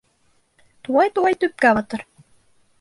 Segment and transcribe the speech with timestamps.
[0.87, 2.07] Тулай-тулай төпкә батыр